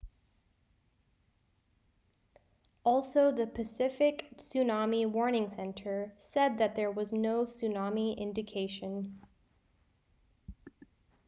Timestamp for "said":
6.17-6.57